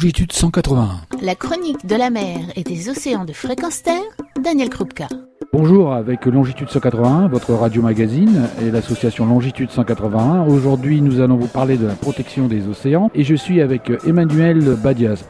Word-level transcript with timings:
longitude 0.00 0.32
181. 0.32 1.02
La 1.20 1.34
chronique 1.34 1.84
de 1.84 1.94
la 1.94 2.08
mer 2.08 2.38
et 2.56 2.62
des 2.62 2.88
océans 2.88 3.26
de 3.26 3.34
fréquence 3.34 3.82
terre, 3.82 4.00
Daniel 4.42 4.70
Krupka. 4.70 5.08
Bonjour 5.52 5.92
avec 5.92 6.24
Longitude 6.24 6.70
181, 6.70 7.28
votre 7.28 7.52
radio 7.52 7.82
magazine 7.82 8.48
et 8.62 8.70
l'association 8.70 9.26
Longitude 9.26 9.70
181. 9.70 10.46
Aujourd'hui, 10.46 11.02
nous 11.02 11.20
allons 11.20 11.36
vous 11.36 11.48
parler 11.48 11.76
de 11.76 11.86
la 11.86 11.92
protection 11.92 12.46
des 12.46 12.66
océans 12.66 13.10
et 13.14 13.24
je 13.24 13.34
suis 13.34 13.60
avec 13.60 13.92
Emmanuel 14.06 14.74
Badias. 14.82 15.26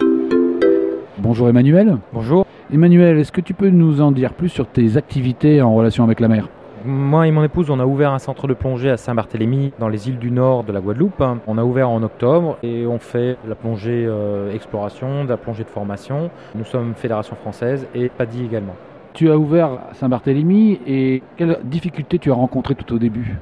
Bonjour 1.18 1.48
Emmanuel. 1.48 1.98
Bonjour. 2.12 2.46
Emmanuel, 2.72 3.18
est-ce 3.18 3.32
que 3.32 3.40
tu 3.40 3.54
peux 3.54 3.70
nous 3.70 4.00
en 4.00 4.12
dire 4.12 4.34
plus 4.34 4.50
sur 4.50 4.68
tes 4.68 4.96
activités 4.96 5.62
en 5.62 5.74
relation 5.74 6.04
avec 6.04 6.20
la 6.20 6.28
mer? 6.28 6.48
Moi 6.84 7.26
et 7.26 7.30
mon 7.30 7.44
épouse, 7.44 7.70
on 7.70 7.80
a 7.80 7.84
ouvert 7.84 8.12
un 8.12 8.18
centre 8.18 8.46
de 8.46 8.54
plongée 8.54 8.90
à 8.90 8.96
Saint-Barthélemy, 8.96 9.72
dans 9.78 9.88
les 9.88 10.08
îles 10.08 10.18
du 10.18 10.30
nord 10.30 10.64
de 10.64 10.72
la 10.72 10.80
Guadeloupe. 10.80 11.22
On 11.46 11.58
a 11.58 11.64
ouvert 11.64 11.88
en 11.88 12.02
octobre 12.02 12.58
et 12.62 12.86
on 12.86 12.98
fait 12.98 13.36
la 13.46 13.54
plongée 13.54 14.04
euh, 14.06 14.52
exploration, 14.52 15.24
de 15.24 15.28
la 15.28 15.36
plongée 15.36 15.64
de 15.64 15.68
formation. 15.68 16.30
Nous 16.54 16.64
sommes 16.64 16.94
Fédération 16.94 17.36
française 17.36 17.86
et 17.94 18.08
PADI 18.08 18.44
également. 18.44 18.74
Tu 19.12 19.30
as 19.30 19.36
ouvert 19.36 19.70
Saint-Barthélemy 19.92 20.80
et 20.86 21.22
quelles 21.36 21.58
difficultés 21.64 22.18
tu 22.18 22.30
as 22.30 22.34
rencontrées 22.34 22.74
tout 22.74 22.94
au 22.94 22.98
début? 22.98 23.38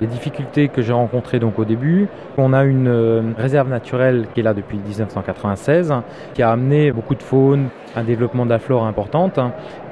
Les 0.00 0.06
difficultés 0.06 0.68
que 0.68 0.82
j'ai 0.82 0.92
rencontrées 0.92 1.38
donc 1.38 1.58
au 1.58 1.64
début. 1.64 2.08
On 2.38 2.52
a 2.52 2.64
une 2.64 2.88
euh, 2.88 3.22
réserve 3.36 3.68
naturelle 3.68 4.26
qui 4.34 4.40
est 4.40 4.42
là 4.42 4.54
depuis 4.54 4.78
1996, 4.78 5.94
qui 6.34 6.42
a 6.42 6.50
amené 6.50 6.92
beaucoup 6.92 7.14
de 7.14 7.22
faune, 7.22 7.68
un 7.94 8.04
développement 8.04 8.44
de 8.44 8.50
la 8.50 8.58
flore 8.58 8.86
importante, 8.86 9.38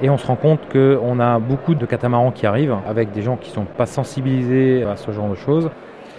et 0.01 0.09
on 0.09 0.17
se 0.17 0.27
rend 0.27 0.35
compte 0.35 0.59
qu'on 0.71 1.19
a 1.19 1.39
beaucoup 1.39 1.75
de 1.75 1.85
catamarans 1.85 2.31
qui 2.31 2.45
arrivent 2.45 2.75
avec 2.87 3.11
des 3.11 3.21
gens 3.21 3.37
qui 3.37 3.49
ne 3.49 3.55
sont 3.55 3.65
pas 3.65 3.85
sensibilisés 3.85 4.83
à 4.83 4.95
ce 4.95 5.11
genre 5.11 5.29
de 5.29 5.35
choses 5.35 5.69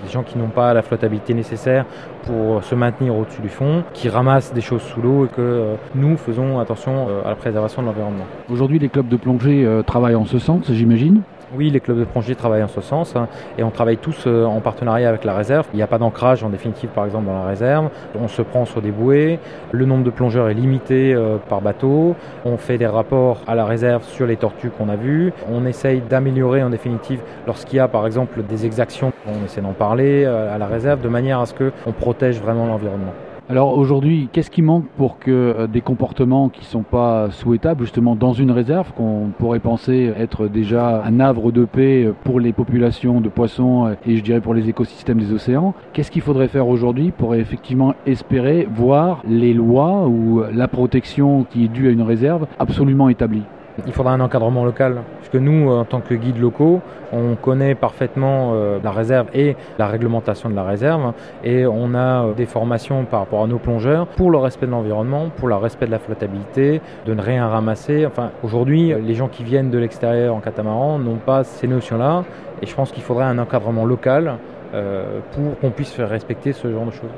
des 0.05 0.11
gens 0.11 0.25
qui 0.25 0.37
n'ont 0.37 0.49
pas 0.49 0.75
la 0.75 0.83
flottabilité 0.83 1.33
nécessaire 1.33 1.84
pour 2.25 2.65
se 2.65 2.75
maintenir 2.75 3.15
au-dessus 3.17 3.41
du 3.41 3.49
fond, 3.49 3.84
qui 3.93 4.09
ramassent 4.09 4.53
des 4.53 4.61
choses 4.61 4.83
sous 4.83 5.01
l'eau 5.01 5.27
et 5.27 5.28
que 5.28 5.41
euh, 5.41 5.75
nous 5.95 6.17
faisons 6.17 6.59
attention 6.59 7.06
euh, 7.09 7.25
à 7.25 7.28
la 7.28 7.37
préservation 7.37 7.83
de 7.83 7.87
l'environnement. 7.87 8.25
Aujourd'hui, 8.51 8.81
les 8.81 8.89
clubs 8.89 9.06
de 9.06 9.17
plongée 9.17 9.65
travaillent 9.87 10.17
en 10.17 10.25
ce 10.25 10.41
sens, 10.41 10.65
j'imagine 10.73 11.23
oui, 11.56 11.70
les 11.70 11.81
clubs 11.81 11.98
de 11.98 12.05
plongée 12.05 12.34
travaillent 12.34 12.62
en 12.62 12.69
ce 12.69 12.81
sens 12.81 13.14
hein, 13.17 13.28
et 13.58 13.62
on 13.62 13.70
travaille 13.70 13.98
tous 13.98 14.25
euh, 14.27 14.45
en 14.45 14.61
partenariat 14.61 15.08
avec 15.08 15.25
la 15.25 15.34
réserve. 15.34 15.67
Il 15.72 15.77
n'y 15.77 15.83
a 15.83 15.86
pas 15.86 15.98
d'ancrage 15.98 16.42
en 16.44 16.48
définitive 16.48 16.91
par 16.91 17.05
exemple 17.05 17.27
dans 17.27 17.39
la 17.39 17.47
réserve. 17.47 17.91
On 18.20 18.28
se 18.28 18.42
prend 18.42 18.64
sur 18.64 18.81
des 18.81 18.91
bouées. 18.91 19.39
Le 19.70 19.84
nombre 19.84 20.05
de 20.05 20.11
plongeurs 20.11 20.48
est 20.48 20.55
limité 20.55 21.14
euh, 21.14 21.36
par 21.36 21.61
bateau. 21.61 22.14
On 22.44 22.56
fait 22.56 22.78
des 22.78 22.86
rapports 22.86 23.42
à 23.47 23.55
la 23.55 23.64
réserve 23.64 24.05
sur 24.05 24.27
les 24.27 24.36
tortues 24.36 24.70
qu'on 24.70 24.89
a 24.89 24.97
vues. 24.97 25.33
On 25.50 25.67
essaye 25.67 26.00
d'améliorer 26.00 26.62
en 26.62 26.70
définitive 26.70 27.20
lorsqu'il 27.47 27.77
y 27.77 27.81
a 27.81 27.89
par 27.89 28.06
exemple 28.06 28.42
des 28.42 28.66
exactions. 28.66 29.12
On 29.27 29.44
essaie 29.44 29.61
d'en 29.61 29.72
parler 29.72 30.25
euh, 30.25 30.55
à 30.55 30.59
la 30.59 30.66
réserve 30.66 31.00
de 31.00 31.09
manière 31.09 31.41
à 31.41 31.47
ce 31.47 31.55
qu'on 31.55 31.92
protège 31.92 32.41
vraiment 32.41 32.66
l'environnement. 32.66 33.12
Alors 33.48 33.77
aujourd'hui, 33.77 34.29
qu'est-ce 34.33 34.53
qui 34.53 34.62
manque 34.62 34.87
pour 34.97 35.19
que 35.19 35.31
euh, 35.31 35.67
des 35.67 35.81
comportements 35.81 36.48
qui 36.48 36.61
ne 36.61 36.67
sont 36.67 36.85
pas 36.85 37.29
souhaitables 37.33 37.83
justement 37.83 38.15
dans 38.15 38.33
une 38.33 38.53
réserve, 38.53 38.93
qu'on 38.93 39.31
pourrait 39.37 39.59
penser 39.59 40.12
être 40.17 40.47
déjà 40.47 41.03
un 41.05 41.19
havre 41.19 41.51
de 41.51 41.65
paix 41.65 42.12
pour 42.23 42.39
les 42.39 42.53
populations 42.53 43.21
de 43.21 43.29
poissons 43.29 43.87
euh, 43.87 43.95
et 44.07 44.17
je 44.17 44.23
dirais 44.23 44.41
pour 44.41 44.55
les 44.55 44.69
écosystèmes 44.69 45.19
des 45.19 45.33
océans, 45.33 45.75
qu'est-ce 45.93 46.12
qu'il 46.12 46.23
faudrait 46.23 46.47
faire 46.47 46.69
aujourd'hui 46.69 47.11
pour 47.11 47.34
effectivement 47.34 47.95
espérer 48.07 48.69
voir 48.73 49.23
les 49.29 49.55
lois 49.55 50.06
ou 50.06 50.45
la 50.53 50.69
protection 50.69 51.45
qui 51.45 51.65
est 51.65 51.69
due 51.69 51.89
à 51.89 51.91
une 51.91 52.03
réserve 52.03 52.47
absolument 52.61 53.09
établie? 53.09 53.43
Il 53.87 53.92
faudra 53.92 54.12
un 54.12 54.20
encadrement 54.20 54.65
local, 54.65 55.03
puisque 55.19 55.37
nous, 55.37 55.70
en 55.70 55.84
tant 55.84 56.01
que 56.01 56.15
guides 56.15 56.39
locaux, 56.39 56.81
on 57.12 57.34
connaît 57.34 57.75
parfaitement 57.75 58.53
euh, 58.55 58.78
la 58.83 58.91
réserve 58.91 59.28
et 59.34 59.56
la 59.78 59.87
réglementation 59.87 60.51
de 60.51 60.55
la 60.55 60.65
réserve, 60.65 61.12
et 61.45 61.67
on 61.67 61.95
a 61.95 62.25
euh, 62.25 62.33
des 62.34 62.47
formations 62.47 63.05
par 63.05 63.20
rapport 63.20 63.43
à 63.43 63.47
nos 63.47 63.59
plongeurs 63.59 64.06
pour 64.06 64.31
le 64.31 64.39
respect 64.39 64.67
de 64.67 64.73
l'environnement, 64.73 65.31
pour 65.37 65.48
le 65.48 65.55
respect 65.55 65.87
de 65.87 65.91
la 65.91 65.99
flottabilité, 65.99 66.81
de 67.06 67.15
ne 67.15 67.22
rien 67.22 67.47
ramasser. 67.49 68.06
Enfin, 68.06 68.31
aujourd'hui, 68.43 68.94
les 69.03 69.15
gens 69.15 69.28
qui 69.28 69.44
viennent 69.44 69.71
de 69.71 69.78
l'extérieur 69.78 70.34
en 70.34 70.41
catamaran 70.41 70.99
n'ont 70.99 71.16
pas 71.16 71.44
ces 71.44 71.66
notions-là, 71.66 72.25
et 72.60 72.66
je 72.66 72.75
pense 72.75 72.93
qu'il 72.93 73.03
faudrait 73.03 73.25
un 73.25 73.39
encadrement 73.39 73.84
local 73.84 74.39
euh, 74.75 75.21
pour 75.33 75.59
qu'on 75.59 75.71
puisse 75.71 75.93
faire 75.93 76.09
respecter 76.09 76.53
ce 76.53 76.71
genre 76.71 76.87
de 76.87 76.93
choses. 76.93 77.10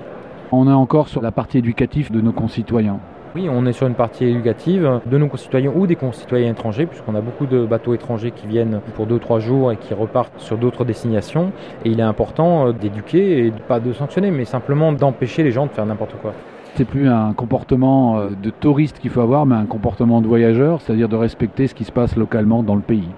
On 0.50 0.69
est 0.69 0.72
encore 0.72 1.09
sur 1.09 1.22
la 1.22 1.31
partie 1.31 1.59
éducative 1.59 2.10
de 2.10 2.21
nos 2.21 2.32
concitoyens. 2.32 2.98
Oui, 3.37 3.49
on 3.50 3.67
est 3.67 3.72
sur 3.72 3.89
une 3.89 3.95
partie 3.95 4.27
éducative 4.27 5.00
de 5.06 5.19
nos 5.19 5.27
concitoyens 5.27 5.72
ou 5.75 5.89
des 5.89 5.97
concitoyens 5.97 6.53
étrangers, 6.53 6.87
puisqu'on 6.87 7.17
a 7.17 7.21
beaucoup 7.21 7.47
de 7.47 7.67
bateaux 7.67 7.93
étrangers 7.93 8.31
qui 8.31 8.47
viennent 8.47 8.81
pour 8.95 9.09
2-3 9.09 9.41
jours 9.41 9.72
et 9.72 9.77
qui 9.77 9.93
repartent 9.93 10.39
sur 10.39 10.56
d'autres 10.56 10.84
destinations. 10.84 11.50
Et 11.84 11.91
il 11.91 11.99
est 11.99 12.05
important 12.05 12.69
euh, 12.69 12.72
d'éduquer 12.72 13.45
et 13.45 13.50
pas 13.50 13.81
de 13.81 13.93
sanctionner, 13.93 14.31
mais 14.31 14.45
simplement 14.45 14.93
d'empêcher 14.93 15.43
les 15.43 15.50
gens 15.50 15.67
de 15.67 15.72
faire 15.72 15.84
n'importe 15.84 16.15
quoi. 16.22 16.33
C'est 16.77 16.84
plus 16.84 17.09
un 17.09 17.33
comportement 17.33 18.19
euh, 18.19 18.28
de 18.41 18.50
touriste 18.50 19.00
qu'il 19.00 19.11
faut 19.11 19.21
avoir, 19.21 19.47
mais 19.47 19.56
un 19.56 19.66
comportement 19.66 20.21
de 20.21 20.28
voyageur, 20.28 20.81
c'est-à-dire 20.81 21.09
de 21.09 21.16
respecter 21.16 21.66
ce 21.66 21.75
qui 21.75 21.83
se 21.83 21.93
passe 21.93 22.15
localement 22.15 22.62
dans 22.62 22.77
le 22.77 22.83
pays. 22.83 23.09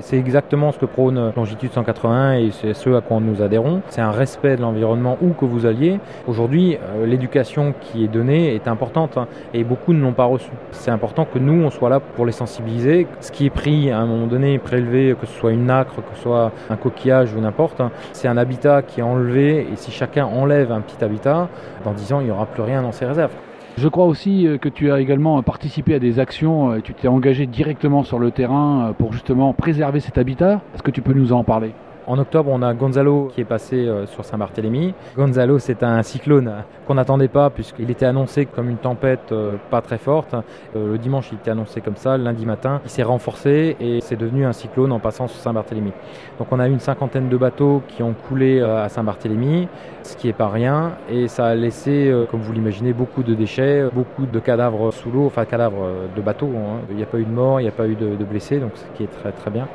C'est 0.00 0.16
exactement 0.16 0.70
ce 0.70 0.78
que 0.78 0.86
prône 0.86 1.32
Longitude 1.36 1.72
181 1.72 2.34
et 2.34 2.50
c'est 2.52 2.72
ce 2.72 2.90
à 2.90 3.00
quoi 3.00 3.18
nous 3.18 3.42
adhérons. 3.42 3.82
C'est 3.88 4.00
un 4.00 4.12
respect 4.12 4.56
de 4.56 4.62
l'environnement 4.62 5.18
où 5.20 5.30
que 5.30 5.44
vous 5.44 5.66
alliez. 5.66 5.98
Aujourd'hui, 6.28 6.76
euh, 6.76 7.04
l'éducation 7.04 7.74
qui 7.80 8.04
est 8.04 8.08
donnée 8.08 8.54
est 8.54 8.68
importante 8.68 9.18
hein, 9.18 9.26
et 9.52 9.64
beaucoup 9.64 9.92
ne 9.92 10.00
l'ont 10.00 10.12
pas 10.12 10.24
reçue. 10.24 10.52
C'est 10.70 10.92
important 10.92 11.24
que 11.24 11.40
nous, 11.40 11.64
on 11.64 11.70
soit 11.70 11.88
là 11.88 11.98
pour 11.98 12.26
les 12.26 12.32
sensibiliser. 12.32 13.08
Ce 13.20 13.32
qui 13.32 13.46
est 13.46 13.50
pris 13.50 13.90
à 13.90 13.98
un 13.98 14.06
moment 14.06 14.28
donné, 14.28 14.60
prélevé, 14.60 15.16
que 15.20 15.26
ce 15.26 15.36
soit 15.36 15.50
une 15.50 15.66
nacre, 15.66 15.96
que 15.96 16.16
ce 16.16 16.22
soit 16.22 16.52
un 16.70 16.76
coquillage 16.76 17.34
ou 17.34 17.40
n'importe, 17.40 17.80
hein, 17.80 17.90
c'est 18.12 18.28
un 18.28 18.36
habitat 18.36 18.82
qui 18.82 19.00
est 19.00 19.04
enlevé 19.04 19.66
et 19.72 19.74
si 19.74 19.90
chacun 19.90 20.26
enlève 20.26 20.70
un 20.70 20.80
petit 20.80 21.02
habitat, 21.04 21.48
dans 21.84 21.92
10 21.92 22.12
ans, 22.12 22.20
il 22.20 22.26
n'y 22.26 22.30
aura 22.30 22.46
plus 22.46 22.62
rien 22.62 22.82
dans 22.82 22.92
ces 22.92 23.04
réserves. 23.04 23.32
Je 23.80 23.86
crois 23.86 24.06
aussi 24.06 24.44
euh, 24.44 24.58
que 24.58 24.68
tu 24.68 24.90
as 24.90 24.98
également 24.98 25.40
participé 25.44 25.94
à 25.94 26.00
des 26.00 26.18
actions 26.18 26.74
et 26.74 26.82
tu 26.82 26.94
t'es 26.94 27.06
engagé 27.06 27.46
directement 27.46 28.02
sur 28.02 28.18
le 28.18 28.32
terrain 28.32 28.88
euh, 28.88 28.92
pour 28.92 29.12
justement 29.12 29.52
préserver 29.52 30.00
cet 30.00 30.18
habitat. 30.18 30.62
Est-ce 30.74 30.82
que 30.82 30.90
tu 30.90 31.00
peux 31.00 31.12
nous 31.12 31.32
en 31.32 31.44
parler? 31.44 31.70
En 32.08 32.18
octobre, 32.18 32.50
on 32.50 32.62
a 32.62 32.72
Gonzalo 32.72 33.30
qui 33.34 33.42
est 33.42 33.44
passé 33.44 33.76
euh, 33.76 34.06
sur 34.06 34.24
Saint-Barthélemy. 34.24 34.94
Gonzalo, 35.14 35.58
c'est 35.58 35.82
un 35.82 36.02
cyclone 36.02 36.64
qu'on 36.86 36.94
n'attendait 36.94 37.28
pas 37.28 37.50
puisqu'il 37.50 37.90
était 37.90 38.06
annoncé 38.06 38.46
comme 38.46 38.70
une 38.70 38.78
tempête 38.78 39.30
euh, 39.30 39.56
pas 39.70 39.82
très 39.82 39.98
forte. 39.98 40.34
Euh, 40.74 40.92
le 40.92 40.98
dimanche, 40.98 41.28
il 41.32 41.34
était 41.36 41.50
annoncé 41.50 41.82
comme 41.82 41.96
ça. 41.96 42.16
lundi 42.16 42.46
matin, 42.46 42.80
il 42.84 42.90
s'est 42.90 43.02
renforcé 43.02 43.76
et 43.78 44.00
c'est 44.00 44.16
devenu 44.16 44.46
un 44.46 44.54
cyclone 44.54 44.90
en 44.90 45.00
passant 45.00 45.28
sur 45.28 45.38
Saint-Barthélemy. 45.38 45.92
Donc 46.38 46.48
on 46.50 46.58
a 46.60 46.66
eu 46.66 46.72
une 46.72 46.80
cinquantaine 46.80 47.28
de 47.28 47.36
bateaux 47.36 47.82
qui 47.88 48.02
ont 48.02 48.14
coulé 48.14 48.62
à 48.62 48.88
Saint-Barthélemy, 48.88 49.68
ce 50.02 50.16
qui 50.16 50.28
est 50.28 50.32
pas 50.32 50.48
rien. 50.48 50.92
Et 51.10 51.28
ça 51.28 51.48
a 51.48 51.54
laissé, 51.54 52.10
comme 52.30 52.40
vous 52.40 52.52
l'imaginez, 52.52 52.94
beaucoup 52.94 53.22
de 53.22 53.34
déchets, 53.34 53.84
beaucoup 53.92 54.24
de 54.24 54.38
cadavres 54.38 54.92
sous 54.92 55.10
l'eau, 55.10 55.26
enfin 55.26 55.44
cadavres 55.44 55.88
de 56.16 56.22
bateaux. 56.22 56.52
Hein. 56.56 56.80
Il 56.90 56.96
n'y 56.96 57.02
a 57.02 57.06
pas 57.06 57.18
eu 57.18 57.24
de 57.24 57.30
mort, 57.30 57.60
il 57.60 57.64
n'y 57.64 57.68
a 57.68 57.72
pas 57.72 57.86
eu 57.86 57.96
de, 57.96 58.16
de 58.16 58.24
blessés, 58.24 58.60
donc 58.60 58.72
ce 58.74 58.84
qui 58.96 59.02
est 59.02 59.20
très 59.20 59.32
très 59.32 59.50
bien. 59.50 59.68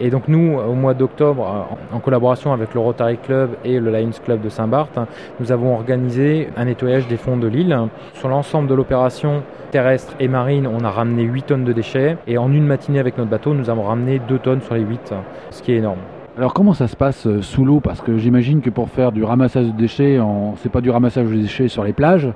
Et 0.00 0.10
donc 0.10 0.28
nous, 0.28 0.58
au 0.58 0.74
mois 0.74 0.94
d'octobre, 0.94 1.68
en 1.92 1.98
collaboration 2.00 2.52
avec 2.52 2.74
le 2.74 2.80
Rotary 2.80 3.16
Club 3.18 3.50
et 3.64 3.78
le 3.78 3.90
Lions 3.90 4.10
Club 4.24 4.40
de 4.40 4.48
Saint-Barth, 4.48 4.98
nous 5.40 5.52
avons 5.52 5.74
organisé 5.74 6.48
un 6.56 6.64
nettoyage 6.64 7.06
des 7.08 7.16
fonds 7.16 7.36
de 7.36 7.46
l'île. 7.46 7.78
Sur 8.14 8.28
l'ensemble 8.28 8.68
de 8.68 8.74
l'opération 8.74 9.42
terrestre 9.70 10.14
et 10.20 10.28
marine, 10.28 10.66
on 10.66 10.84
a 10.84 10.90
ramené 10.90 11.22
8 11.22 11.46
tonnes 11.46 11.64
de 11.64 11.72
déchets 11.72 12.16
et 12.26 12.38
en 12.38 12.52
une 12.52 12.66
matinée 12.66 12.98
avec 12.98 13.18
notre 13.18 13.30
bateau, 13.30 13.54
nous 13.54 13.70
avons 13.70 13.82
ramené 13.82 14.20
2 14.28 14.38
tonnes 14.38 14.62
sur 14.62 14.74
les 14.74 14.82
8, 14.82 15.14
ce 15.50 15.62
qui 15.62 15.72
est 15.72 15.76
énorme. 15.76 15.98
Alors 16.36 16.52
comment 16.52 16.74
ça 16.74 16.88
se 16.88 16.96
passe 16.96 17.28
euh, 17.28 17.42
sous 17.42 17.64
l'eau? 17.64 17.78
Parce 17.78 18.00
que 18.00 18.18
j'imagine 18.18 18.60
que 18.60 18.68
pour 18.68 18.90
faire 18.90 19.12
du 19.12 19.22
ramassage 19.22 19.66
de 19.66 19.70
déchets, 19.70 20.18
c'est 20.56 20.68
pas 20.68 20.80
du 20.80 20.90
ramassage 20.90 21.28
de 21.28 21.36
déchets 21.36 21.68
sur 21.68 21.84
les 21.84 21.92
plages, 21.92 22.28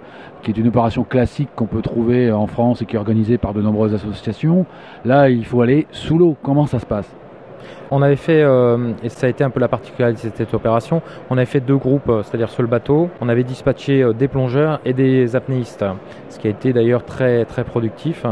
qui 0.42 0.52
est 0.52 0.56
une 0.56 0.68
opération 0.68 1.02
classique 1.02 1.48
qu'on 1.56 1.66
peut 1.66 1.82
trouver 1.82 2.30
en 2.30 2.46
France 2.46 2.80
et 2.80 2.86
qui 2.86 2.94
est 2.94 2.98
organisée 2.98 3.38
par 3.38 3.54
de 3.54 3.60
nombreuses 3.60 3.94
associations. 3.94 4.66
Là, 5.04 5.30
il 5.30 5.44
faut 5.44 5.62
aller 5.62 5.88
sous 5.90 6.16
l'eau. 6.16 6.36
Comment 6.42 6.66
ça 6.66 6.78
se 6.78 6.86
passe? 6.86 7.12
On 7.90 8.02
avait 8.02 8.16
fait, 8.16 8.42
euh, 8.42 8.92
et 9.02 9.08
ça 9.08 9.26
a 9.26 9.30
été 9.30 9.44
un 9.44 9.50
peu 9.50 9.60
la 9.60 9.68
particularité 9.68 10.28
de 10.28 10.34
cette 10.36 10.54
opération, 10.54 11.02
on 11.30 11.36
avait 11.36 11.46
fait 11.46 11.60
deux 11.60 11.76
groupes, 11.76 12.08
euh, 12.08 12.22
c'est-à-dire 12.22 12.50
sur 12.50 12.62
le 12.62 12.68
bateau, 12.68 13.08
on 13.20 13.28
avait 13.28 13.44
dispatché 13.44 14.02
euh, 14.02 14.12
des 14.12 14.28
plongeurs 14.28 14.80
et 14.84 14.92
des 14.92 15.36
apnéistes, 15.36 15.84
ce 16.28 16.38
qui 16.38 16.46
a 16.46 16.50
été 16.50 16.72
d'ailleurs 16.72 17.04
très, 17.04 17.44
très 17.44 17.64
productif. 17.64 18.24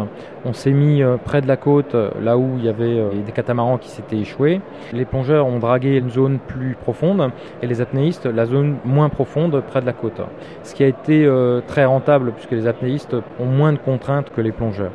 On 0.45 0.53
s'est 0.53 0.71
mis 0.71 1.03
près 1.25 1.41
de 1.41 1.49
la 1.49 1.57
côte, 1.57 1.97
là 2.23 2.39
où 2.39 2.55
il 2.57 2.65
y 2.65 2.69
avait 2.69 3.03
des 3.25 3.33
catamarans 3.33 3.79
qui 3.79 3.89
s'étaient 3.89 4.19
échoués. 4.19 4.61
Les 4.93 5.05
plongeurs 5.05 5.45
ont 5.49 5.59
dragué 5.59 5.97
une 5.97 6.11
zone 6.11 6.39
plus 6.39 6.77
profonde 6.81 7.33
et 7.63 7.67
les 7.67 7.81
apnéistes 7.81 8.27
la 8.27 8.47
zone 8.47 8.77
moins 8.85 9.09
profonde 9.09 9.61
près 9.67 9.81
de 9.81 9.87
la 9.87 9.93
côte. 9.93 10.21
Ce 10.63 10.73
qui 10.73 10.85
a 10.85 10.87
été 10.87 11.29
très 11.67 11.85
rentable 11.85 12.31
puisque 12.31 12.53
les 12.53 12.69
apnéistes 12.69 13.17
ont 13.41 13.47
moins 13.47 13.73
de 13.73 13.79
contraintes 13.79 14.31
que 14.31 14.41
les 14.41 14.53
plongeurs. 14.53 14.93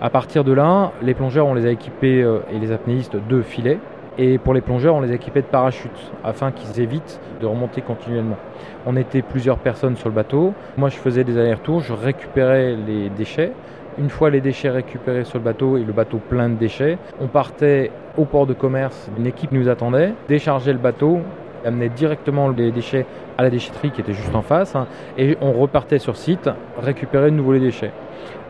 À 0.00 0.10
partir 0.10 0.44
de 0.44 0.52
là, 0.52 0.92
les 1.02 1.14
plongeurs, 1.14 1.46
on 1.46 1.54
les 1.54 1.66
a 1.66 1.70
équipés 1.70 2.20
et 2.52 2.58
les 2.58 2.72
apnéistes 2.72 3.16
de 3.28 3.42
filets 3.42 3.78
et 4.18 4.36
pour 4.38 4.52
les 4.52 4.60
plongeurs, 4.60 4.96
on 4.96 5.00
les 5.00 5.12
équipait 5.12 5.42
de 5.42 5.46
parachutes 5.46 6.12
afin 6.24 6.50
qu'ils 6.50 6.82
évitent 6.82 7.20
de 7.40 7.46
remonter 7.46 7.82
continuellement. 7.82 8.36
On 8.84 8.96
était 8.96 9.22
plusieurs 9.22 9.58
personnes 9.58 9.96
sur 9.96 10.08
le 10.08 10.14
bateau. 10.14 10.54
Moi, 10.76 10.88
je 10.88 10.96
faisais 10.96 11.22
des 11.22 11.38
allers-retours, 11.38 11.80
je 11.80 11.92
récupérais 11.92 12.74
les 12.74 13.10
déchets. 13.10 13.52
Une 13.96 14.10
fois 14.10 14.30
les 14.30 14.40
déchets 14.40 14.70
récupérés 14.70 15.24
sur 15.24 15.38
le 15.38 15.44
bateau 15.44 15.76
et 15.76 15.84
le 15.84 15.92
bateau 15.92 16.18
plein 16.18 16.48
de 16.48 16.56
déchets, 16.56 16.98
on 17.20 17.28
partait 17.28 17.92
au 18.16 18.24
port 18.24 18.46
de 18.46 18.54
commerce. 18.54 19.08
Une 19.16 19.26
équipe 19.26 19.52
nous 19.52 19.68
attendait, 19.68 20.14
déchargeait 20.28 20.72
le 20.72 20.78
bateau 20.78 21.20
amenait 21.64 21.88
directement 21.88 22.48
les 22.48 22.70
déchets 22.70 23.06
à 23.36 23.42
la 23.42 23.50
déchetterie 23.50 23.90
qui 23.90 24.00
était 24.00 24.12
juste 24.12 24.34
en 24.34 24.42
face, 24.42 24.74
hein, 24.74 24.86
et 25.16 25.36
on 25.40 25.52
repartait 25.52 25.98
sur 25.98 26.16
site 26.16 26.50
récupérer 26.80 27.30
de 27.30 27.36
nouveau 27.36 27.52
les 27.52 27.60
déchets. 27.60 27.92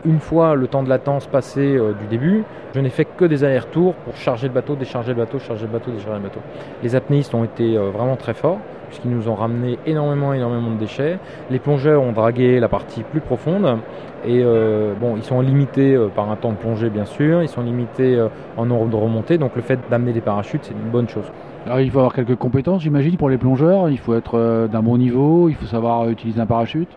Une 0.05 0.19
fois 0.19 0.55
le 0.55 0.67
temps 0.67 0.81
de 0.81 0.89
latence 0.89 1.27
passé 1.27 1.75
euh, 1.75 1.91
du 1.91 2.07
début, 2.07 2.43
je 2.73 2.79
n'ai 2.79 2.89
fait 2.89 3.03
que 3.03 3.25
des 3.25 3.43
allers-retours 3.43 3.95
pour 3.95 4.15
charger 4.15 4.47
le 4.47 4.53
bateau, 4.53 4.75
décharger 4.75 5.09
le 5.09 5.17
bateau, 5.17 5.39
charger 5.39 5.65
le 5.65 5.71
bateau, 5.71 5.91
décharger 5.91 6.17
le 6.17 6.23
bateau. 6.23 6.39
Les 6.83 6.95
apnéistes 6.95 7.35
ont 7.35 7.43
été 7.43 7.75
euh, 7.75 7.89
vraiment 7.89 8.15
très 8.15 8.33
forts 8.33 8.59
puisqu'ils 8.87 9.11
nous 9.11 9.27
ont 9.27 9.35
ramené 9.35 9.77
énormément, 9.85 10.33
énormément 10.33 10.71
de 10.71 10.77
déchets. 10.77 11.19
Les 11.51 11.59
plongeurs 11.59 12.01
ont 12.01 12.13
dragué 12.13 12.59
la 12.59 12.69
partie 12.69 13.03
plus 13.03 13.19
profonde 13.19 13.77
et 14.25 14.41
euh, 14.41 14.93
bon, 14.99 15.15
ils 15.17 15.23
sont 15.23 15.41
limités 15.41 15.95
par 16.15 16.31
un 16.31 16.35
temps 16.37 16.51
de 16.51 16.57
plongée 16.57 16.89
bien 16.89 17.05
sûr, 17.05 17.43
ils 17.43 17.49
sont 17.49 17.61
limités 17.61 18.19
en 18.57 18.65
nombre 18.65 18.89
de 18.89 18.95
remontées, 18.95 19.37
donc 19.37 19.55
le 19.55 19.61
fait 19.61 19.79
d'amener 19.91 20.11
des 20.11 20.21
parachutes 20.21 20.61
c'est 20.63 20.73
une 20.73 20.89
bonne 20.89 21.07
chose. 21.07 21.29
Alors, 21.69 21.81
il 21.81 21.91
faut 21.91 21.99
avoir 21.99 22.15
quelques 22.15 22.35
compétences, 22.35 22.81
j'imagine, 22.81 23.15
pour 23.15 23.29
les 23.29 23.37
plongeurs. 23.37 23.91
Il 23.91 23.99
faut 23.99 24.15
être 24.15 24.67
d'un 24.71 24.81
bon 24.81 24.97
niveau, 24.97 25.49
il 25.49 25.55
faut 25.55 25.67
savoir 25.67 26.09
utiliser 26.09 26.41
un 26.41 26.47
parachute. 26.47 26.89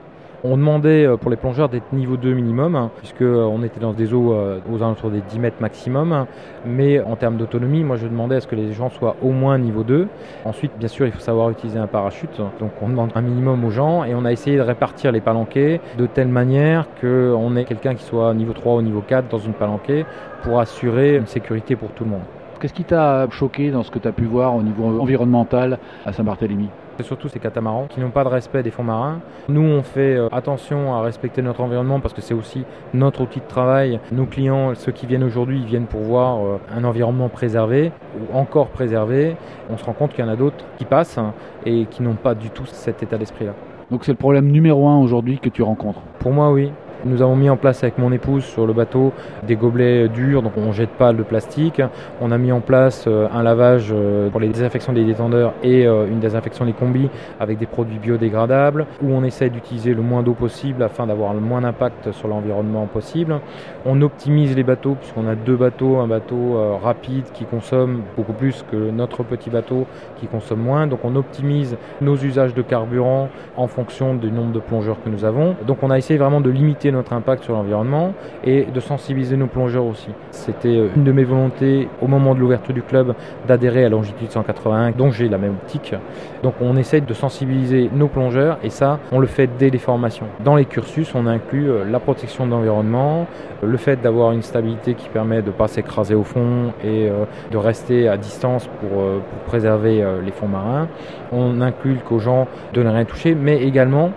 On 0.44 0.56
demandait 0.56 1.04
euh, 1.04 1.18
pour 1.18 1.30
les 1.30 1.36
plongeurs 1.36 1.68
d'être 1.68 1.92
niveau 1.92 2.16
2 2.16 2.32
minimum, 2.32 2.74
hein, 2.74 2.90
puisqu'on 2.96 3.60
euh, 3.60 3.66
était 3.66 3.80
dans 3.80 3.92
des 3.92 4.14
eaux 4.14 4.32
euh, 4.32 4.60
aux 4.72 4.76
alentours 4.82 5.10
des 5.10 5.20
10 5.20 5.40
mètres 5.40 5.58
maximum. 5.60 6.24
Mais 6.64 7.02
en 7.02 7.16
termes 7.16 7.36
d'autonomie, 7.36 7.84
moi 7.84 7.98
je 7.98 8.06
demandais 8.06 8.36
à 8.36 8.40
ce 8.40 8.46
que 8.46 8.54
les 8.54 8.72
gens 8.72 8.88
soient 8.88 9.14
au 9.20 9.32
moins 9.32 9.58
niveau 9.58 9.82
2. 9.82 10.08
Ensuite, 10.46 10.72
bien 10.78 10.88
sûr, 10.88 11.04
il 11.04 11.12
faut 11.12 11.20
savoir 11.20 11.50
utiliser 11.50 11.78
un 11.78 11.86
parachute. 11.86 12.40
Donc 12.58 12.70
on 12.80 12.88
demande 12.88 13.10
un 13.14 13.20
minimum 13.20 13.62
aux 13.66 13.70
gens 13.70 14.04
et 14.04 14.14
on 14.14 14.24
a 14.24 14.32
essayé 14.32 14.56
de 14.56 14.62
répartir 14.62 15.12
les 15.12 15.20
palanquets 15.20 15.82
de 15.98 16.06
telle 16.06 16.28
manière 16.28 16.86
qu'on 16.98 17.56
ait 17.56 17.66
quelqu'un 17.66 17.94
qui 17.94 18.04
soit 18.04 18.32
niveau 18.32 18.54
3 18.54 18.76
ou 18.76 18.80
niveau 18.80 19.02
4 19.06 19.28
dans 19.28 19.38
une 19.38 19.52
palanquée 19.52 20.06
pour 20.42 20.60
assurer 20.60 21.16
une 21.16 21.26
sécurité 21.26 21.76
pour 21.76 21.90
tout 21.90 22.04
le 22.04 22.10
monde. 22.12 22.41
Qu'est-ce 22.62 22.74
qui 22.74 22.84
t'a 22.84 23.28
choqué 23.28 23.72
dans 23.72 23.82
ce 23.82 23.90
que 23.90 23.98
tu 23.98 24.06
as 24.06 24.12
pu 24.12 24.22
voir 24.22 24.54
au 24.54 24.62
niveau 24.62 24.84
environnemental 25.00 25.80
à 26.06 26.12
Saint-Barthélemy? 26.12 26.68
C'est 26.96 27.02
surtout 27.02 27.26
ces 27.26 27.40
catamarans 27.40 27.88
qui 27.88 27.98
n'ont 27.98 28.10
pas 28.10 28.22
de 28.22 28.28
respect 28.28 28.62
des 28.62 28.70
fonds 28.70 28.84
marins. 28.84 29.18
Nous, 29.48 29.62
on 29.62 29.82
fait 29.82 30.14
euh, 30.14 30.28
attention 30.30 30.94
à 30.94 31.02
respecter 31.02 31.42
notre 31.42 31.60
environnement 31.60 31.98
parce 31.98 32.14
que 32.14 32.20
c'est 32.20 32.34
aussi 32.34 32.62
notre 32.94 33.22
outil 33.22 33.40
de 33.40 33.48
travail. 33.48 33.98
Nos 34.12 34.26
clients, 34.26 34.76
ceux 34.76 34.92
qui 34.92 35.06
viennent 35.06 35.24
aujourd'hui, 35.24 35.58
ils 35.58 35.66
viennent 35.66 35.86
pour 35.86 36.02
voir 36.02 36.38
euh, 36.38 36.60
un 36.72 36.84
environnement 36.84 37.28
préservé 37.28 37.90
ou 38.14 38.38
encore 38.38 38.68
préservé. 38.68 39.34
On 39.68 39.76
se 39.76 39.84
rend 39.84 39.94
compte 39.94 40.12
qu'il 40.12 40.24
y 40.24 40.28
en 40.28 40.30
a 40.30 40.36
d'autres 40.36 40.64
qui 40.78 40.84
passent 40.84 41.18
et 41.66 41.86
qui 41.86 42.04
n'ont 42.04 42.14
pas 42.14 42.36
du 42.36 42.50
tout 42.50 42.66
cet 42.66 43.02
état 43.02 43.18
d'esprit-là. 43.18 43.54
Donc 43.90 44.04
c'est 44.04 44.12
le 44.12 44.18
problème 44.18 44.46
numéro 44.52 44.86
un 44.86 44.98
aujourd'hui 44.98 45.40
que 45.40 45.48
tu 45.48 45.64
rencontres? 45.64 46.00
Pour 46.20 46.30
moi, 46.30 46.52
oui. 46.52 46.70
Nous 47.04 47.20
avons 47.20 47.34
mis 47.34 47.50
en 47.50 47.56
place 47.56 47.82
avec 47.82 47.98
mon 47.98 48.12
épouse 48.12 48.44
sur 48.44 48.64
le 48.64 48.72
bateau 48.72 49.12
des 49.42 49.56
gobelets 49.56 50.08
durs, 50.08 50.40
donc 50.40 50.52
on 50.56 50.66
ne 50.66 50.72
jette 50.72 50.90
pas 50.90 51.10
le 51.10 51.24
plastique. 51.24 51.82
On 52.20 52.30
a 52.30 52.38
mis 52.38 52.52
en 52.52 52.60
place 52.60 53.06
euh, 53.08 53.26
un 53.34 53.42
lavage 53.42 53.88
euh, 53.92 54.30
pour 54.30 54.38
les 54.38 54.46
désinfections 54.46 54.92
des 54.92 55.04
détendeurs 55.04 55.52
et 55.64 55.84
euh, 55.84 56.06
une 56.06 56.20
désinfection 56.20 56.64
des 56.64 56.72
combis 56.72 57.10
avec 57.40 57.58
des 57.58 57.66
produits 57.66 57.98
biodégradables, 57.98 58.86
où 59.02 59.10
on 59.12 59.24
essaie 59.24 59.50
d'utiliser 59.50 59.94
le 59.94 60.02
moins 60.02 60.22
d'eau 60.22 60.34
possible 60.34 60.84
afin 60.84 61.08
d'avoir 61.08 61.34
le 61.34 61.40
moins 61.40 61.60
d'impact 61.62 62.12
sur 62.12 62.28
l'environnement 62.28 62.86
possible. 62.86 63.40
On 63.84 64.00
optimise 64.00 64.54
les 64.54 64.62
bateaux 64.62 64.94
puisqu'on 64.94 65.26
a 65.26 65.34
deux 65.34 65.56
bateaux, 65.56 65.98
un 65.98 66.06
bateau 66.06 66.78
rapide 66.80 67.24
qui 67.34 67.44
consomme 67.44 68.02
beaucoup 68.16 68.32
plus 68.32 68.64
que 68.70 68.90
notre 68.90 69.24
petit 69.24 69.50
bateau 69.50 69.86
qui 70.20 70.28
consomme 70.28 70.60
moins. 70.60 70.86
Donc 70.86 71.00
on 71.02 71.16
optimise 71.16 71.76
nos 72.00 72.16
usages 72.16 72.54
de 72.54 72.62
carburant 72.62 73.28
en 73.56 73.66
fonction 73.66 74.14
du 74.14 74.30
nombre 74.30 74.52
de 74.52 74.60
plongeurs 74.60 75.02
que 75.02 75.08
nous 75.08 75.24
avons. 75.24 75.56
Donc 75.66 75.78
on 75.82 75.90
a 75.90 75.98
essayé 75.98 76.18
vraiment 76.18 76.40
de 76.40 76.50
limiter 76.50 76.91
notre 76.92 77.12
impact 77.12 77.44
sur 77.44 77.54
l'environnement 77.54 78.12
et 78.44 78.64
de 78.64 78.80
sensibiliser 78.80 79.36
nos 79.36 79.46
plongeurs 79.46 79.84
aussi. 79.84 80.08
C'était 80.30 80.68
euh, 80.68 80.88
une 80.96 81.04
de 81.04 81.12
mes 81.12 81.24
volontés 81.24 81.88
au 82.00 82.06
moment 82.06 82.34
de 82.34 82.40
l'ouverture 82.40 82.74
du 82.74 82.82
club 82.82 83.14
d'adhérer 83.46 83.84
à 83.84 83.88
Longitude 83.88 84.30
181, 84.30 84.92
dont 84.92 85.10
j'ai 85.10 85.28
la 85.28 85.38
même 85.38 85.54
optique. 85.62 85.94
Donc 86.42 86.54
on 86.60 86.76
essaie 86.76 87.00
de 87.00 87.14
sensibiliser 87.14 87.90
nos 87.92 88.08
plongeurs 88.08 88.58
et 88.62 88.70
ça, 88.70 88.98
on 89.10 89.18
le 89.18 89.26
fait 89.26 89.48
dès 89.58 89.70
les 89.70 89.78
formations. 89.78 90.26
Dans 90.44 90.56
les 90.56 90.64
cursus, 90.64 91.14
on 91.14 91.26
inclut 91.26 91.70
euh, 91.70 91.84
la 91.84 91.98
protection 91.98 92.46
de 92.46 92.52
l'environnement, 92.52 93.26
le 93.62 93.76
fait 93.76 94.00
d'avoir 94.00 94.32
une 94.32 94.42
stabilité 94.42 94.94
qui 94.94 95.08
permet 95.08 95.42
de 95.42 95.48
ne 95.48 95.52
pas 95.52 95.68
s'écraser 95.68 96.14
au 96.14 96.24
fond 96.24 96.72
et 96.84 97.08
euh, 97.08 97.24
de 97.50 97.56
rester 97.56 98.08
à 98.08 98.16
distance 98.16 98.68
pour, 98.80 98.90
pour 98.90 99.38
préserver 99.46 100.04
les 100.24 100.30
fonds 100.30 100.48
marins. 100.48 100.88
On 101.32 101.60
inculque 101.60 102.10
aux 102.12 102.18
gens 102.18 102.46
de 102.72 102.82
ne 102.82 102.90
rien 102.90 103.04
toucher, 103.04 103.34
mais 103.34 103.62
également 103.62 104.10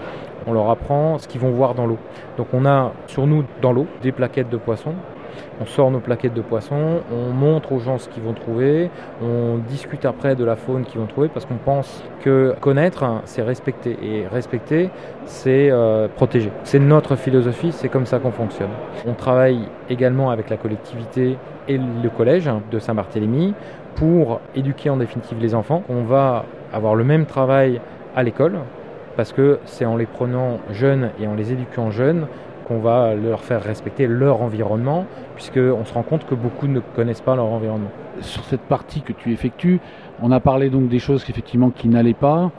on 0.48 0.54
leur 0.54 0.70
apprend 0.70 1.18
ce 1.18 1.28
qu'ils 1.28 1.42
vont 1.42 1.52
voir 1.52 1.76
dans 1.76 1.86
l'eau. 1.86 1.98
Donc 2.38 2.48
on 2.54 2.66
a 2.66 2.92
sur 3.08 3.28
nous 3.28 3.44
dans 3.62 3.72
l'eau 3.72 3.88
des 4.02 4.12
plaquettes 4.12 4.50
de 4.50 4.58
poissons. 4.58 4.94
On 5.62 5.66
sort 5.66 5.92
nos 5.92 6.00
plaquettes 6.00 6.34
de 6.34 6.42
poissons, 6.42 7.02
on 7.12 7.34
montre 7.34 7.74
aux 7.74 7.80
gens 7.80 7.98
ce 7.98 8.08
qu'ils 8.10 8.24
vont 8.24 8.34
trouver, 8.34 8.90
on 9.22 9.58
discute 9.70 10.06
après 10.06 10.36
de 10.36 10.46
la 10.46 10.56
faune 10.56 10.84
qu'ils 10.84 11.00
vont 11.00 11.08
trouver 11.08 11.28
parce 11.28 11.46
qu'on 11.46 11.56
pense 11.56 12.04
que 12.22 12.56
connaître, 12.62 13.04
c'est 13.26 13.42
respecter. 13.42 13.98
Et 14.02 14.28
respecter, 14.28 14.90
c'est 15.26 15.70
euh, 15.72 16.08
protéger. 16.08 16.52
C'est 16.64 16.80
notre 16.80 17.16
philosophie, 17.16 17.72
c'est 17.72 17.90
comme 17.90 18.06
ça 18.06 18.20
qu'on 18.20 18.32
fonctionne. 18.32 18.70
On 19.06 19.14
travaille 19.14 19.68
également 19.90 20.30
avec 20.30 20.50
la 20.50 20.58
collectivité 20.58 21.38
et 21.68 21.78
le 21.78 22.10
collège 22.10 22.50
de 22.72 22.80
Saint-Barthélemy 22.80 23.54
pour 23.96 24.42
éduquer 24.56 24.90
en 24.90 24.98
définitive 24.98 25.38
les 25.40 25.56
enfants. 25.56 25.84
On 25.90 26.04
va 26.04 26.46
avoir 26.74 26.96
le 26.96 27.04
même 27.04 27.26
travail 27.26 27.80
à 28.16 28.24
l'école, 28.24 28.60
parce 29.16 29.32
que 29.32 29.60
c'est 29.66 29.86
en 29.86 29.96
les 29.96 30.06
prenant 30.06 30.60
jeunes 30.72 31.12
et 31.20 31.28
en 31.28 31.36
les 31.36 31.52
éduquant 31.52 31.92
jeunes 31.92 32.28
qu'on 32.68 32.80
va 32.80 33.14
leur 33.14 33.42
faire 33.42 33.62
respecter 33.62 34.08
leur 34.08 34.42
environnement, 34.42 35.06
puisqu'on 35.36 35.86
se 35.86 35.94
rend 35.94 36.04
compte 36.04 36.26
que 36.26 36.36
beaucoup 36.36 36.68
ne 36.68 36.80
connaissent 36.80 37.22
pas 37.22 37.36
leur 37.36 37.46
environnement. 37.46 37.92
Sur 38.22 38.44
cette 38.46 38.62
partie 38.62 39.02
que 39.02 39.14
tu 39.14 39.32
effectues, 39.32 39.80
on 40.22 40.32
a 40.32 40.40
parlé 40.40 40.70
donc 40.70 40.88
des 40.88 41.00
choses 41.00 41.26
effectivement 41.30 41.70
qui 41.70 41.88
n'allaient 41.88 42.14
pas. 42.14 42.52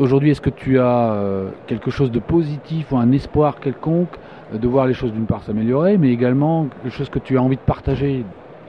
Aujourd'hui, 0.00 0.32
est-ce 0.32 0.40
que 0.40 0.50
tu 0.50 0.80
as 0.80 1.12
euh, 1.12 1.50
quelque 1.66 1.90
chose 1.90 2.10
de 2.10 2.18
positif 2.18 2.90
ou 2.90 2.96
un 2.96 3.12
espoir 3.12 3.60
quelconque 3.60 4.16
euh, 4.52 4.58
de 4.58 4.66
voir 4.66 4.86
les 4.86 4.94
choses 4.94 5.12
d'une 5.12 5.26
part 5.26 5.44
s'améliorer, 5.44 5.98
mais 5.98 6.10
également 6.10 6.66
quelque 6.82 6.92
chose 6.92 7.08
que 7.08 7.20
tu 7.20 7.38
as 7.38 7.42
envie 7.42 7.56
de 7.56 7.62
partager 7.62 8.24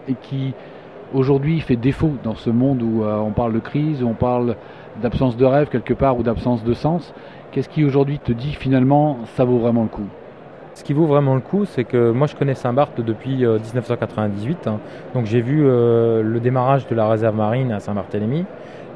et 0.07 0.13
qui 0.21 0.53
aujourd'hui 1.13 1.59
fait 1.61 1.77
défaut 1.77 2.11
dans 2.23 2.35
ce 2.35 2.51
monde 2.51 2.83
où 2.83 3.03
euh, 3.03 3.17
on 3.17 3.31
parle 3.31 3.53
de 3.53 3.59
crise, 3.59 4.03
où 4.03 4.07
on 4.07 4.13
parle 4.13 4.55
d'absence 5.01 5.37
de 5.37 5.45
rêve 5.45 5.69
quelque 5.69 5.93
part 5.93 6.17
ou 6.17 6.23
d'absence 6.23 6.63
de 6.63 6.73
sens 6.73 7.13
Qu'est-ce 7.51 7.69
qui 7.69 7.85
aujourd'hui 7.85 8.19
te 8.19 8.33
dit 8.33 8.53
finalement 8.53 9.19
ça 9.35 9.45
vaut 9.45 9.59
vraiment 9.59 9.83
le 9.83 9.87
coup? 9.87 10.07
Ce 10.73 10.83
qui 10.83 10.91
vaut 10.91 11.05
vraiment 11.05 11.35
le 11.35 11.39
coup, 11.39 11.63
c'est 11.63 11.85
que 11.85 12.11
moi 12.11 12.27
je 12.27 12.35
connais 12.35 12.53
Saint-Barth 12.53 12.99
depuis 12.99 13.45
1998. 13.45 14.67
Euh, 14.67 14.69
hein. 14.69 14.79
donc 15.13 15.25
j'ai 15.25 15.39
vu 15.39 15.63
euh, 15.65 16.21
le 16.21 16.39
démarrage 16.41 16.85
de 16.87 16.95
la 16.95 17.07
réserve 17.07 17.33
marine 17.33 17.71
à 17.71 17.79
Saint-Barthélemy, 17.79 18.43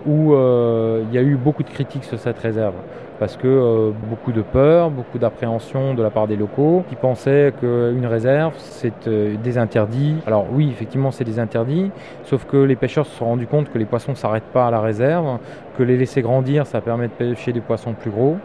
où 0.06 0.34
euh, 0.34 1.04
il 1.10 1.16
y 1.16 1.18
a 1.18 1.22
eu 1.22 1.36
beaucoup 1.36 1.64
de 1.64 1.70
critiques 1.70 2.04
sur 2.04 2.20
cette 2.20 2.40
réserve 2.40 2.76
parce 3.20 3.36
que 3.36 3.48
euh, 3.48 3.92
beaucoup 4.10 4.32
de 4.32 4.42
peur, 4.42 4.90
beaucoup 4.90 5.20
d'appréhension 5.20 5.94
de 5.94 6.02
la 6.02 6.10
part 6.10 6.28
des 6.28 6.38
locaux 6.38 6.84
qui 6.88 6.96
pensaient 6.96 7.54
qu'une 7.60 8.06
réserve 8.06 8.54
c'est 8.58 9.08
euh, 9.08 9.36
des 9.44 9.58
interdits. 9.58 10.16
Alors 10.26 10.48
oui, 10.52 10.70
effectivement 10.72 11.12
c'est 11.12 11.26
des 11.26 11.40
interdits, 11.40 11.92
sauf 12.24 12.46
que 12.46 12.58
les 12.58 12.76
pêcheurs 12.76 13.06
se 13.06 13.18
sont 13.18 13.26
rendus 13.26 13.48
compte 13.48 13.70
que 13.70 13.78
les 13.78 13.86
poissons 13.86 14.12
ne 14.12 14.18
s'arrêtent 14.18 14.52
pas 14.54 14.68
à 14.68 14.72
la 14.72 14.82
réserve, 14.82 15.40
que 15.78 15.84
les 15.84 15.98
laisser 15.98 16.22
grandir 16.22 16.66
ça 16.66 16.82
permet 16.82 17.08
de 17.08 17.14
pêcher 17.14 17.52
des 17.52 17.62
poissons 17.62 17.94
plus 17.94 18.12
gros 18.12 18.38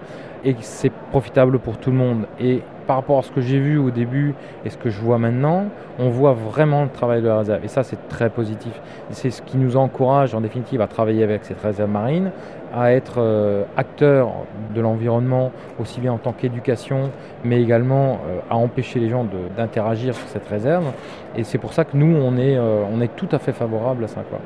et 0.44 0.54
que 0.54 0.62
c'est 0.62 0.92
profitable 1.10 1.58
pour 1.58 1.78
tout 1.78 1.90
le 1.90 1.96
monde. 1.96 2.26
Par 2.86 2.96
rapport 2.96 3.18
à 3.18 3.22
ce 3.22 3.30
que 3.30 3.40
j'ai 3.40 3.58
vu 3.58 3.78
au 3.78 3.90
début 3.90 4.34
et 4.64 4.70
ce 4.70 4.76
que 4.76 4.90
je 4.90 5.00
vois 5.00 5.18
maintenant, 5.18 5.66
on 5.98 6.08
voit 6.10 6.32
vraiment 6.32 6.82
le 6.82 6.88
travail 6.88 7.22
de 7.22 7.28
la 7.28 7.38
réserve. 7.38 7.64
Et 7.64 7.68
ça, 7.68 7.82
c'est 7.82 8.08
très 8.08 8.30
positif. 8.30 8.72
C'est 9.10 9.30
ce 9.30 9.42
qui 9.42 9.56
nous 9.56 9.76
encourage, 9.76 10.34
en 10.34 10.40
définitive, 10.40 10.80
à 10.80 10.86
travailler 10.86 11.22
avec 11.22 11.44
cette 11.44 11.60
réserve 11.60 11.90
marine, 11.90 12.30
à 12.74 12.92
être 12.92 13.16
euh, 13.18 13.64
acteur 13.76 14.30
de 14.74 14.80
l'environnement, 14.80 15.52
aussi 15.80 16.00
bien 16.00 16.12
en 16.12 16.18
tant 16.18 16.32
qu'éducation, 16.32 17.10
mais 17.44 17.62
également 17.62 18.18
euh, 18.28 18.40
à 18.50 18.56
empêcher 18.56 18.98
les 18.98 19.08
gens 19.08 19.26
d'interagir 19.56 20.14
sur 20.14 20.28
cette 20.28 20.48
réserve. 20.48 20.86
Et 21.36 21.44
c'est 21.44 21.58
pour 21.58 21.72
ça 21.72 21.84
que 21.84 21.96
nous, 21.96 22.16
on 22.16 22.36
est, 22.36 22.56
euh, 22.56 22.82
on 22.92 23.00
est 23.00 23.14
tout 23.14 23.28
à 23.32 23.38
fait 23.38 23.52
favorable 23.52 24.04
à 24.04 24.08
ça. 24.08 24.22
Quoi. 24.28 24.40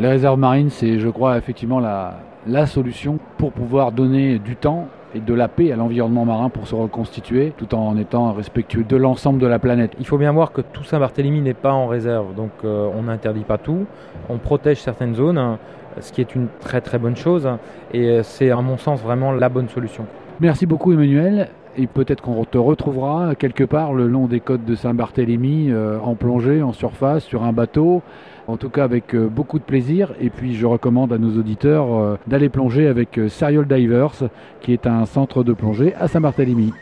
Les 0.00 0.08
réserves 0.08 0.38
marines, 0.38 0.70
c'est, 0.70 0.98
je 0.98 1.08
crois, 1.08 1.38
effectivement 1.38 1.80
la 1.80 2.66
solution 2.66 3.18
pour 3.36 3.52
pouvoir 3.52 3.92
donner 3.92 4.38
du 4.38 4.56
temps 4.56 4.88
et 5.14 5.20
de 5.20 5.34
la 5.34 5.48
paix 5.48 5.72
à 5.72 5.76
l'environnement 5.76 6.24
marin 6.24 6.50
pour 6.50 6.66
se 6.66 6.74
reconstituer 6.74 7.52
tout 7.56 7.74
en 7.74 7.96
étant 7.96 8.32
respectueux 8.32 8.84
de 8.84 8.96
l'ensemble 8.96 9.38
de 9.38 9.46
la 9.46 9.58
planète. 9.58 9.92
Il 9.98 10.06
faut 10.06 10.18
bien 10.18 10.32
voir 10.32 10.52
que 10.52 10.60
tout 10.60 10.84
Saint-Barthélemy 10.84 11.40
n'est 11.40 11.54
pas 11.54 11.72
en 11.72 11.86
réserve, 11.86 12.34
donc 12.34 12.50
on 12.62 13.02
n'interdit 13.04 13.44
pas 13.44 13.58
tout, 13.58 13.86
on 14.28 14.38
protège 14.38 14.80
certaines 14.80 15.14
zones 15.14 15.58
ce 16.00 16.12
qui 16.12 16.20
est 16.20 16.34
une 16.34 16.48
très 16.60 16.80
très 16.80 16.98
bonne 16.98 17.16
chose. 17.16 17.48
Et 17.92 18.08
euh, 18.08 18.22
c'est 18.22 18.50
à 18.50 18.56
mon 18.56 18.78
sens 18.78 19.00
vraiment 19.02 19.32
la 19.32 19.48
bonne 19.48 19.68
solution. 19.68 20.06
Merci 20.40 20.66
beaucoup 20.66 20.92
Emmanuel. 20.92 21.48
Et 21.78 21.86
peut-être 21.86 22.20
qu'on 22.20 22.44
te 22.44 22.58
retrouvera 22.58 23.34
quelque 23.34 23.64
part 23.64 23.94
le 23.94 24.06
long 24.06 24.26
des 24.26 24.40
côtes 24.40 24.64
de 24.64 24.74
Saint-Barthélemy, 24.74 25.70
euh, 25.70 25.98
en 26.00 26.14
plongée, 26.14 26.60
en 26.60 26.72
surface, 26.72 27.24
sur 27.24 27.44
un 27.44 27.52
bateau. 27.52 28.02
En 28.48 28.56
tout 28.56 28.68
cas 28.68 28.84
avec 28.84 29.14
euh, 29.14 29.28
beaucoup 29.28 29.58
de 29.58 29.64
plaisir. 29.64 30.12
Et 30.20 30.28
puis 30.28 30.54
je 30.54 30.66
recommande 30.66 31.12
à 31.12 31.18
nos 31.18 31.38
auditeurs 31.38 32.18
d'aller 32.26 32.48
plonger 32.48 32.86
avec 32.86 33.20
Serial 33.28 33.66
Divers, 33.66 34.28
qui 34.60 34.72
est 34.72 34.86
un 34.86 35.06
centre 35.06 35.42
de 35.44 35.52
plongée 35.52 35.94
à 35.94 36.08
Saint-Barthélemy. 36.08 36.72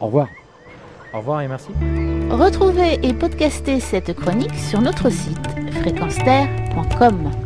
Au 0.00 0.06
revoir. 0.06 0.28
Au 1.14 1.18
revoir 1.18 1.40
et 1.40 1.48
merci. 1.48 1.70
Retrouvez 2.30 2.98
et 3.02 3.14
podcastez 3.14 3.80
cette 3.80 4.14
chronique 4.14 4.54
sur 4.54 4.80
notre 4.80 5.10
site 5.10 5.48
fréquenceterre.com. 5.80 7.43